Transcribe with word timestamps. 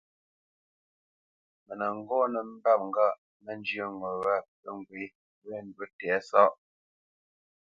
Mə 1.65 1.73
nə́ 1.79 1.89
ŋgɔ́ 1.99 2.21
nə́ 2.33 2.43
mbâp 2.51 2.79
ŋgâʼ 2.89 3.17
mə́ 3.43 3.53
njyə́ 3.59 3.87
ŋo 3.99 4.09
wâ 4.23 4.35
pə́ 4.61 4.71
ŋgwê 4.77 5.03
wé 5.45 5.55
ndǔ 5.67 5.83
tɛ̌sáʼ. 5.97 6.51